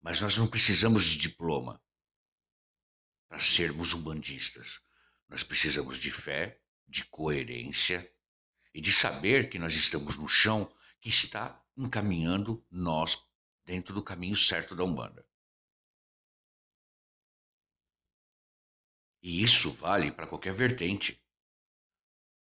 [0.00, 1.82] Mas nós não precisamos de diploma
[3.28, 4.80] para sermos umbandistas.
[5.28, 8.08] Nós precisamos de fé, de coerência
[8.72, 13.20] e de saber que nós estamos no chão que está encaminhando nós
[13.64, 15.26] dentro do caminho certo da Umbanda.
[19.20, 21.20] E isso vale para qualquer vertente.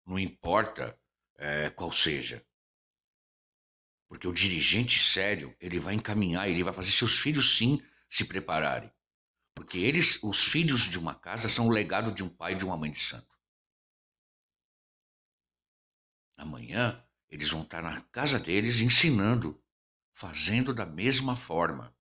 [0.06, 0.96] Não importa
[1.34, 2.46] é, qual seja.
[4.10, 8.92] Porque o dirigente sério, ele vai encaminhar, ele vai fazer seus filhos sim se prepararem.
[9.54, 12.64] Porque eles, os filhos de uma casa, são o legado de um pai e de
[12.64, 13.38] uma mãe de santo.
[16.36, 19.62] Amanhã, eles vão estar na casa deles ensinando,
[20.12, 21.96] fazendo da mesma forma.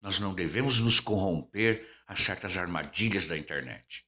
[0.00, 4.04] Nós não devemos nos corromper a certas armadilhas da internet.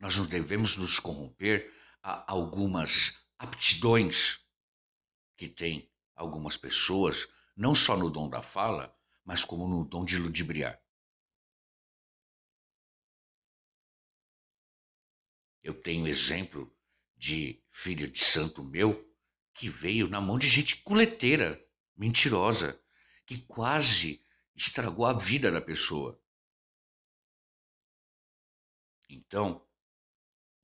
[0.00, 4.44] Nós não devemos nos corromper a algumas aptidões
[5.36, 10.18] que tem algumas pessoas não só no dom da fala, mas como no dom de
[10.18, 10.80] ludibriar.
[15.62, 16.74] Eu tenho exemplo
[17.16, 19.08] de filho de santo meu
[19.54, 21.64] que veio na mão de gente culeteira,
[21.96, 22.80] mentirosa,
[23.24, 24.24] que quase
[24.56, 26.20] estragou a vida da pessoa.
[29.08, 29.64] Então,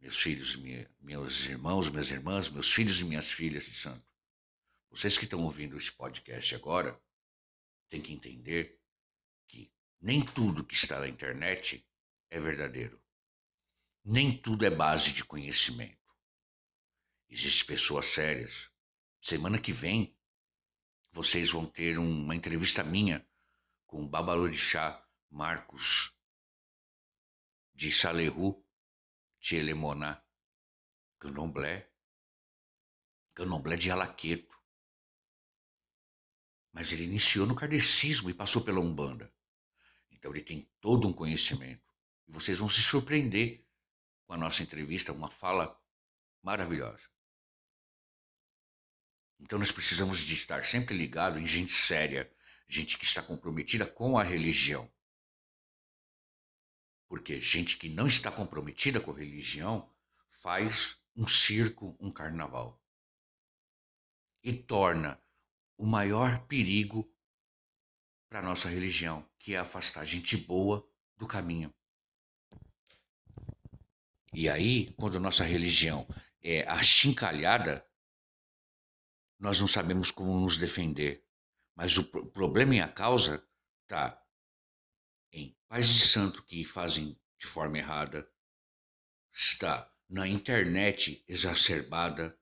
[0.01, 0.57] meus filhos,
[1.01, 4.07] meus irmãos, minhas irmãs, meus filhos e minhas filhas de santo,
[4.91, 7.01] vocês que estão ouvindo esse podcast agora
[7.89, 8.81] têm que entender
[9.47, 11.87] que nem tudo que está na internet
[12.31, 13.01] é verdadeiro.
[14.05, 15.99] Nem tudo é base de conhecimento.
[17.29, 18.71] Existem pessoas sérias.
[19.21, 20.17] Semana que vem
[21.13, 23.27] vocês vão ter uma entrevista minha
[23.87, 26.15] com o Babalorixá Marcos
[27.75, 28.65] de Salehu
[29.41, 30.23] Tchelemoná,
[31.19, 31.89] Candomblé,
[33.35, 34.57] Candomblé de Alaqueto.
[36.73, 39.33] Mas ele iniciou no kardecismo e passou pela Umbanda.
[40.11, 41.87] Então ele tem todo um conhecimento.
[42.27, 43.65] E vocês vão se surpreender
[44.27, 45.81] com a nossa entrevista, uma fala
[46.43, 47.09] maravilhosa.
[49.41, 52.31] Então nós precisamos de estar sempre ligado em gente séria,
[52.69, 54.91] gente que está comprometida com a religião.
[57.09, 59.91] Porque gente que não está comprometida com a religião
[60.43, 62.81] faz um circo, um carnaval.
[64.43, 65.21] E torna
[65.77, 67.11] o maior perigo
[68.29, 70.87] para a nossa religião, que é afastar gente boa
[71.17, 71.75] do caminho.
[74.33, 76.07] E aí, quando nossa religião
[76.43, 77.85] é achincalhada,
[79.39, 81.25] nós não sabemos como nos defender.
[81.75, 83.43] Mas o problema e a causa
[83.87, 84.19] em
[85.69, 88.29] pais de santo que fazem de forma errada,
[89.33, 92.39] está na internet exacerbada,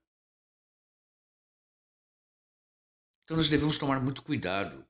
[3.26, 4.86] Então nós devemos tomar muito cuidado.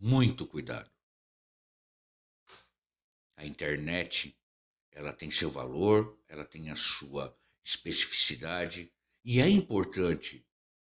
[0.00, 0.90] Muito cuidado.
[3.36, 4.36] A internet,
[4.90, 7.32] ela tem seu valor, ela tem a sua
[7.62, 8.92] especificidade
[9.24, 10.44] e é importante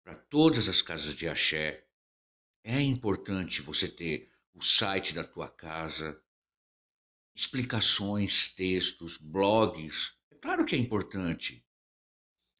[0.04, 1.84] para todas as casas de axé.
[2.62, 6.20] É importante você ter o site da tua casa,
[7.32, 10.12] explicações, textos, blogs.
[10.32, 11.64] É claro que é importante.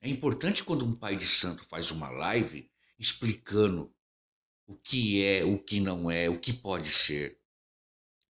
[0.01, 3.93] É importante quando um pai de santo faz uma live explicando
[4.65, 7.41] o que é, o que não é, o que pode ser.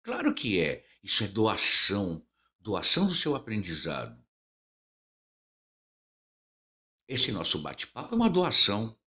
[0.02, 0.86] Claro que é.
[1.02, 2.26] Isso é doação,
[2.58, 4.18] doação do seu aprendizado.
[7.06, 8.98] Esse nosso bate-papo é uma doação.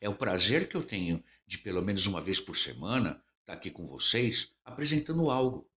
[0.00, 3.70] É o prazer que eu tenho de, pelo menos uma vez por semana, estar aqui
[3.70, 5.70] com vocês apresentando algo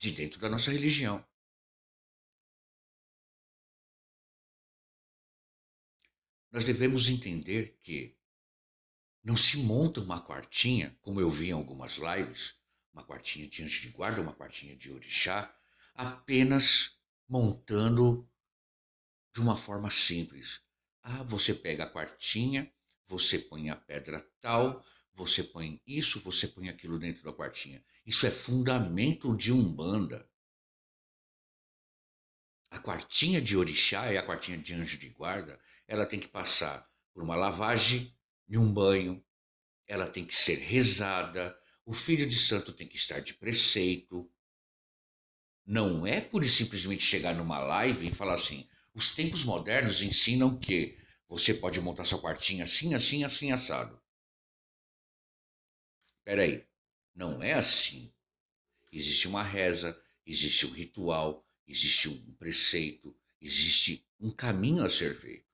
[0.00, 1.24] de dentro da nossa religião.
[6.50, 8.16] Nós devemos entender que
[9.22, 12.56] não se monta uma quartinha, como eu vi em algumas lives,
[12.92, 15.54] uma quartinha de anjo de guarda, uma quartinha de orixá,
[15.94, 16.98] apenas
[17.28, 18.28] montando
[19.32, 20.60] de uma forma simples.
[21.02, 22.72] Ah, você pega a quartinha,
[23.06, 24.84] você põe a pedra tal,
[25.20, 27.84] você põe isso, você põe aquilo dentro da quartinha.
[28.06, 30.26] Isso é fundamento de Umbanda.
[32.70, 36.88] A quartinha de orixá e a quartinha de anjo de guarda, ela tem que passar
[37.12, 38.16] por uma lavagem
[38.48, 39.22] de um banho,
[39.86, 41.54] ela tem que ser rezada,
[41.84, 44.30] o filho de santo tem que estar de preceito.
[45.66, 50.96] Não é por simplesmente chegar numa live e falar assim: os tempos modernos ensinam que
[51.28, 53.99] você pode montar sua quartinha assim, assim, assim, assado.
[56.24, 56.66] Peraí,
[57.14, 58.12] não é assim.
[58.92, 65.48] Existe uma reza, existe um ritual, existe um preceito, existe um caminho a ser feito.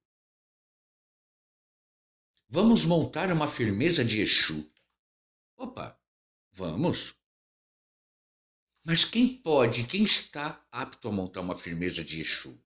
[2.49, 4.71] Vamos montar uma firmeza de Exu.
[5.57, 6.01] Opa,
[6.53, 7.15] vamos.
[8.85, 12.59] Mas quem pode, quem está apto a montar uma firmeza de Exu?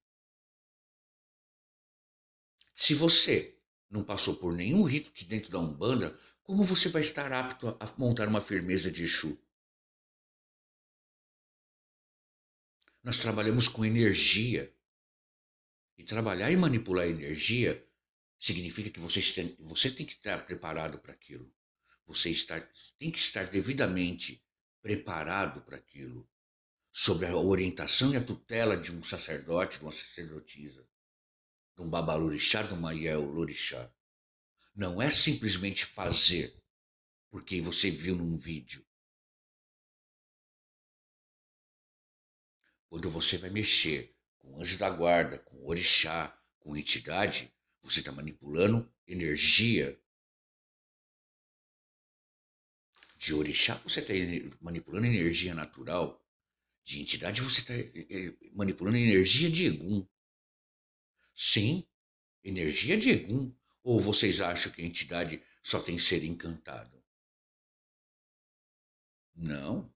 [2.74, 3.59] Se você
[3.90, 7.94] não passou por nenhum rito que dentro da Umbanda, como você vai estar apto a
[7.98, 9.36] montar uma firmeza de Exu?
[13.02, 14.72] Nós trabalhamos com energia.
[15.98, 17.86] E trabalhar e manipular energia
[18.38, 21.52] significa que você tem, você tem que estar preparado para aquilo.
[22.06, 22.60] Você está,
[22.98, 24.42] tem que estar devidamente
[24.80, 26.28] preparado para aquilo.
[26.92, 30.86] Sob a orientação e a tutela de um sacerdote, de uma sacerdotisa,
[31.80, 33.90] de um babalorixá, de uma lorixá.
[34.76, 36.54] Não é simplesmente fazer
[37.30, 38.84] porque você viu num vídeo.
[42.88, 47.50] Quando você vai mexer com anjo da guarda, com orixá, com entidade,
[47.82, 49.98] você está manipulando energia.
[53.16, 54.12] De orixá, você está
[54.60, 56.22] manipulando energia natural.
[56.84, 60.06] De entidade, você está eh, eh, manipulando energia de Egum.
[61.42, 61.86] Sim,
[62.44, 63.50] energia de Egum.
[63.82, 67.02] Ou vocês acham que a entidade só tem ser encantado?
[69.34, 69.90] Não.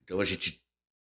[0.00, 0.64] Então a gente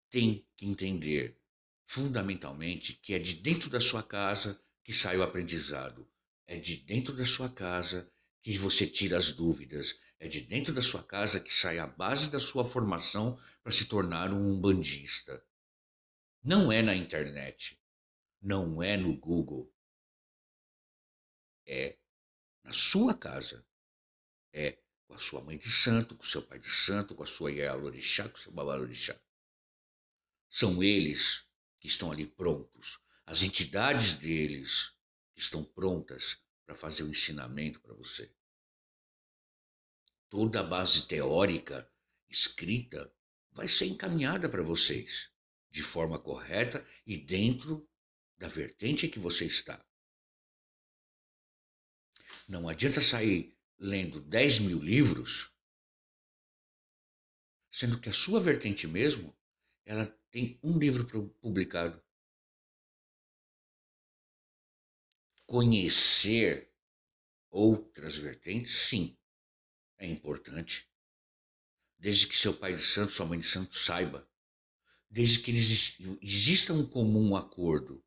[0.10, 1.38] tem que entender
[1.86, 6.10] fundamentalmente que é de dentro da sua casa que sai o aprendizado.
[6.48, 8.10] É de dentro da sua casa
[8.42, 9.94] que você tira as dúvidas.
[10.22, 13.84] É de dentro da sua casa que sai a base da sua formação para se
[13.90, 15.46] tornar um umbandista.
[16.44, 17.80] Não é na internet.
[18.42, 19.74] Não é no Google,
[21.66, 21.98] é
[22.62, 23.66] na sua casa,
[24.52, 24.78] é
[25.08, 27.54] com a sua mãe de santo, com o seu pai de santo, com a sua
[27.54, 29.18] Yalorixá, com o seu Babalorixá.
[30.50, 31.48] São eles
[31.80, 34.94] que estão ali prontos, as entidades deles
[35.38, 38.30] estão prontas para fazer o ensinamento para você.
[40.30, 41.90] Toda a base teórica
[42.28, 43.10] escrita
[43.54, 45.33] vai ser encaminhada para vocês
[45.74, 47.90] de forma correta e dentro
[48.38, 49.84] da vertente que você está.
[52.48, 55.52] Não adianta sair lendo 10 mil livros,
[57.72, 59.36] sendo que a sua vertente mesmo,
[59.84, 61.08] ela tem um livro
[61.42, 62.02] publicado.
[65.48, 66.72] Conhecer
[67.50, 69.18] outras vertentes, sim,
[69.98, 70.88] é importante.
[71.98, 74.30] Desde que seu pai de santo, sua mãe de santo saiba.
[75.14, 78.04] Desde que exista um comum acordo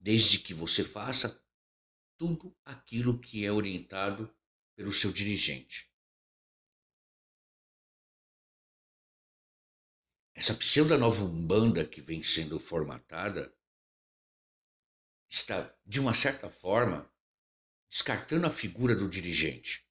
[0.00, 1.38] desde que você faça
[2.16, 4.34] tudo aquilo que é orientado
[4.74, 5.92] pelo seu dirigente.
[10.34, 13.54] Essa pseudo nova Umbanda que vem sendo formatada
[15.28, 17.12] está, de uma certa forma,
[17.90, 19.86] descartando a figura do dirigente.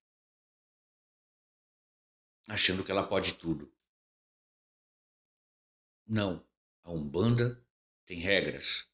[2.49, 3.72] achando que ela pode tudo.
[6.07, 6.45] Não,
[6.83, 7.63] a Umbanda
[8.05, 8.87] tem regras.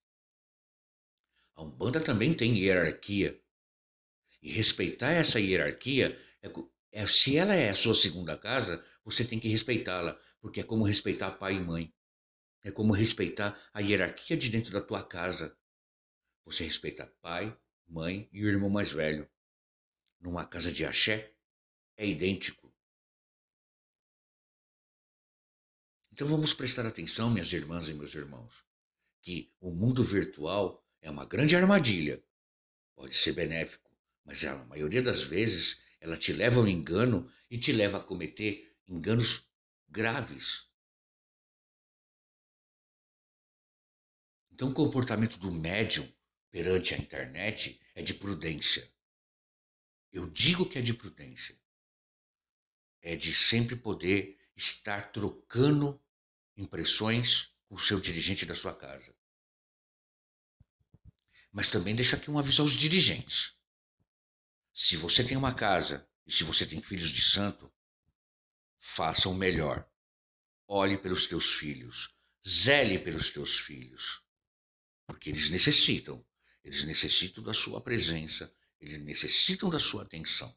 [1.56, 3.40] A Umbanda também tem hierarquia.
[4.42, 6.50] E respeitar essa hierarquia é,
[6.92, 10.86] é, se ela é a sua segunda casa, você tem que respeitá-la, porque é como
[10.86, 11.94] respeitar pai e mãe.
[12.64, 15.58] É como respeitar a hierarquia de dentro da tua casa.
[16.46, 17.58] Você respeita pai,
[17.88, 19.30] mãe e o irmão mais velho.
[20.20, 21.34] Numa casa de axé,
[21.98, 22.69] é idêntico.
[26.20, 28.54] Então vamos prestar atenção, minhas irmãs e meus irmãos,
[29.22, 32.22] que o mundo virtual é uma grande armadilha.
[32.94, 33.90] Pode ser benéfico,
[34.26, 38.70] mas a maioria das vezes ela te leva ao engano e te leva a cometer
[38.86, 39.48] enganos
[39.88, 40.68] graves.
[44.52, 46.06] Então, o comportamento do médium
[46.52, 48.92] perante a internet é de prudência.
[50.12, 51.58] Eu digo que é de prudência.
[53.02, 55.98] É de sempre poder estar trocando
[56.60, 59.16] impressões com o seu dirigente da sua casa.
[61.52, 63.54] Mas também deixa aqui um aviso aos dirigentes.
[64.74, 67.72] Se você tem uma casa e se você tem filhos de santo,
[68.80, 69.90] faça o melhor.
[70.68, 72.14] Olhe pelos teus filhos,
[72.48, 74.22] zele pelos teus filhos,
[75.08, 76.24] porque eles necessitam,
[76.64, 80.56] eles necessitam da sua presença, eles necessitam da sua atenção.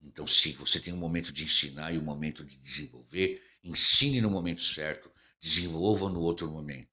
[0.00, 4.30] Então, se você tem um momento de ensinar e um momento de desenvolver, ensine no
[4.30, 6.90] momento certo, desenvolva no outro momento.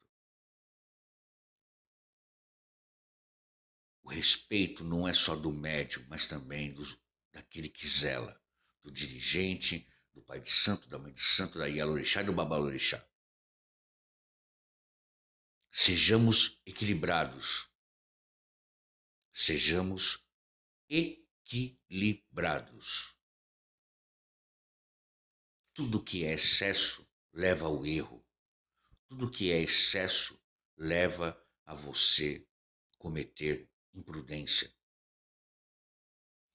[4.04, 6.84] O respeito não é só do médium, mas também do,
[7.32, 8.40] daquele que zela,
[8.82, 13.08] do dirigente, do pai de santo, da mãe de santo, da Yalorixá e do Babalorixá.
[15.72, 17.70] Sejamos equilibrados.
[19.32, 20.20] Sejamos
[20.90, 23.19] equilibrados.
[25.74, 28.26] Tudo que é excesso leva ao erro.
[29.08, 30.40] Tudo que é excesso
[30.78, 32.48] leva a você
[32.98, 34.74] cometer imprudência.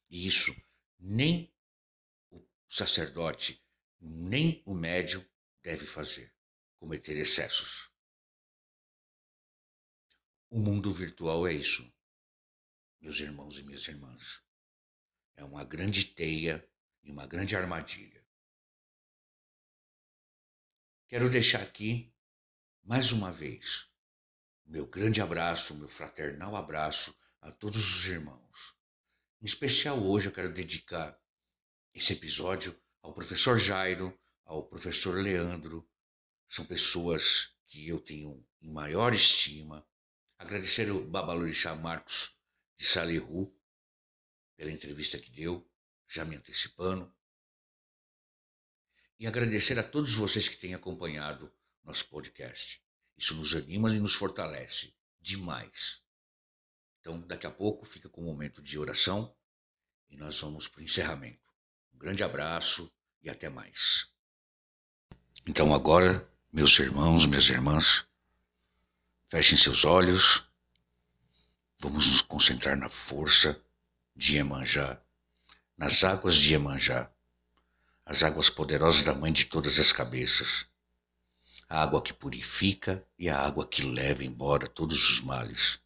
[0.08, 0.54] E isso
[0.98, 1.52] nem
[2.30, 3.62] o sacerdote,
[4.00, 5.24] nem o médium
[5.62, 6.32] deve fazer,
[6.78, 7.90] cometer excessos.
[10.50, 11.92] O mundo virtual é isso,
[13.00, 14.42] meus irmãos e minhas irmãs.
[15.36, 16.66] É uma grande teia
[17.02, 18.23] e uma grande armadilha.
[21.14, 22.12] Quero deixar aqui,
[22.82, 23.86] mais uma vez,
[24.66, 28.74] meu grande abraço, meu fraternal abraço a todos os irmãos.
[29.40, 31.16] Em especial hoje eu quero dedicar
[31.94, 34.12] esse episódio ao professor Jairo,
[34.44, 35.88] ao professor Leandro.
[36.48, 39.86] São pessoas que eu tenho em maior estima.
[40.36, 42.36] Agradecer ao Babalorixá Marcos
[42.76, 43.56] de Salihu
[44.56, 45.64] pela entrevista que deu,
[46.08, 47.14] já me antecipando.
[49.18, 51.52] E agradecer a todos vocês que têm acompanhado
[51.84, 52.82] nosso podcast.
[53.16, 56.00] Isso nos anima e nos fortalece demais.
[57.00, 59.34] Então, daqui a pouco fica com um momento de oração
[60.10, 61.52] e nós vamos para o encerramento.
[61.94, 62.90] Um grande abraço
[63.22, 64.08] e até mais.
[65.46, 68.06] Então, agora, meus irmãos, minhas irmãs,
[69.28, 70.44] fechem seus olhos.
[71.78, 73.62] Vamos nos concentrar na força
[74.16, 75.00] de Iemanjá,
[75.76, 77.12] nas águas de Iemanjá,
[78.06, 80.66] as águas poderosas da Mãe de todas as cabeças,
[81.68, 85.78] a água que purifica e a água que leva embora todos os males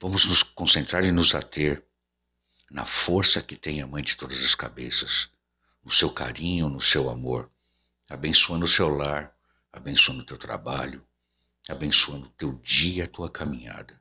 [0.00, 1.84] Vamos nos concentrar e nos ater
[2.70, 5.28] na força que tem a Mãe de todas as cabeças,
[5.84, 7.50] no seu carinho, no seu amor,
[8.08, 9.36] abençoando o seu lar,
[9.70, 11.06] abençoando o teu trabalho,
[11.68, 14.00] abençoando o teu dia, a tua caminhada.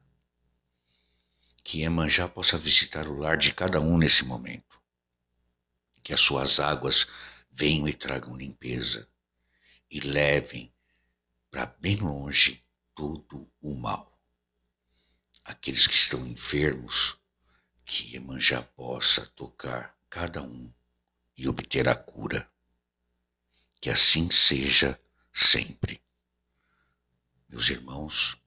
[1.66, 4.69] Que Emanjá possa visitar o lar de cada um nesse momento.
[6.04, 7.08] Que as suas águas
[7.52, 9.08] venham e tragam limpeza
[9.90, 10.74] e levem
[11.50, 12.64] para bem longe
[12.96, 14.10] todo o mal
[15.50, 17.18] aqueles que estão enfermos,
[17.84, 20.72] que Emanjá possa tocar cada um
[21.36, 22.48] e obter a cura.
[23.82, 25.02] Que assim seja
[25.34, 26.00] sempre.
[27.48, 28.38] Meus irmãos,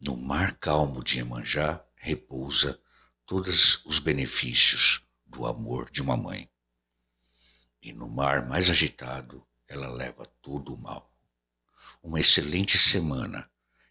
[0.00, 2.80] no mar calmo de Emanjá repousa
[3.26, 6.48] todos os benefícios do amor de uma mãe.
[7.84, 11.12] E no mar mais agitado, ela leva todo o mal.
[12.02, 13.48] Uma excelente semana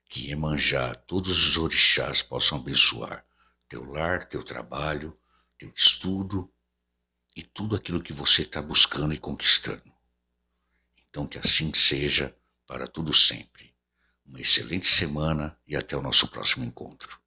[0.09, 3.23] que Iemanjá, todos os orixás possam abençoar
[3.69, 5.17] teu lar, teu trabalho,
[5.57, 6.51] teu estudo
[7.35, 9.91] e tudo aquilo que você está buscando e conquistando.
[11.09, 12.35] Então que assim seja
[12.65, 13.75] para tudo sempre.
[14.25, 17.19] Uma excelente semana e até o nosso próximo encontro.